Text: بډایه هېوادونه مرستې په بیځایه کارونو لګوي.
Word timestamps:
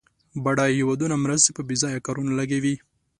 بډایه 0.43 0.77
هېوادونه 0.79 1.15
مرستې 1.23 1.51
په 1.53 1.61
بیځایه 1.69 2.03
کارونو 2.05 2.31
لګوي. 2.39 2.75